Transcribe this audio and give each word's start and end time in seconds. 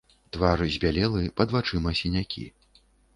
Твар 0.35 0.61
збялелы, 0.75 1.21
пад 1.41 1.53
вачыма 1.57 1.93
сінякі. 2.01 2.47